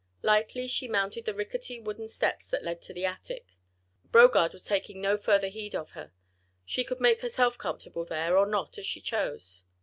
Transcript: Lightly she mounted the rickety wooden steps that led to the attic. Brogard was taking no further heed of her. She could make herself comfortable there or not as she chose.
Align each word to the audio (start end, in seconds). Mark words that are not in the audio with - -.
Lightly 0.23 0.65
she 0.67 0.87
mounted 0.87 1.25
the 1.25 1.33
rickety 1.35 1.79
wooden 1.79 2.07
steps 2.07 2.47
that 2.47 2.63
led 2.63 2.81
to 2.81 2.91
the 2.91 3.05
attic. 3.05 3.55
Brogard 4.11 4.51
was 4.51 4.63
taking 4.65 4.99
no 4.99 5.15
further 5.15 5.47
heed 5.47 5.75
of 5.75 5.91
her. 5.91 6.11
She 6.65 6.83
could 6.83 6.99
make 6.99 7.21
herself 7.21 7.59
comfortable 7.59 8.05
there 8.05 8.35
or 8.35 8.47
not 8.47 8.79
as 8.79 8.87
she 8.87 8.99
chose. 8.99 9.63